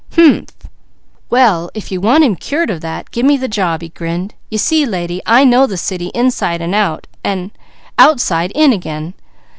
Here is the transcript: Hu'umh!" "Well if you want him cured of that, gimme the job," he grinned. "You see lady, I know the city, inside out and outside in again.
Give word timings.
Hu'umh!" 0.15 0.47
"Well 1.29 1.69
if 1.75 1.91
you 1.91 2.01
want 2.01 2.23
him 2.23 2.35
cured 2.35 2.71
of 2.71 2.81
that, 2.81 3.11
gimme 3.11 3.37
the 3.37 3.47
job," 3.47 3.81
he 3.83 3.89
grinned. 3.89 4.33
"You 4.49 4.57
see 4.57 4.83
lady, 4.83 5.21
I 5.27 5.43
know 5.43 5.67
the 5.67 5.77
city, 5.77 6.07
inside 6.15 6.59
out 6.73 7.05
and 7.23 7.51
outside 7.99 8.51
in 8.55 8.73
again. 8.73 9.13